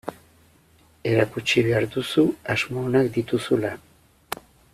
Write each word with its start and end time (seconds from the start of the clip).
Erakutsi 1.09 1.63
behar 1.67 1.85
duzu 1.97 2.25
asmo 2.55 2.87
onak 2.87 3.13
dituzula. 3.19 3.75